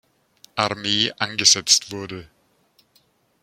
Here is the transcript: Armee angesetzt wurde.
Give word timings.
Armee 0.55 1.13
angesetzt 1.19 1.91
wurde. 1.91 2.27